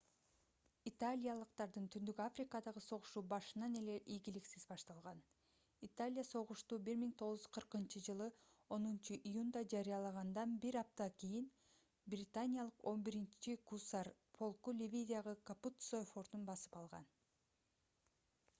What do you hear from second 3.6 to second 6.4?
эле ийгиликсиз башталган италия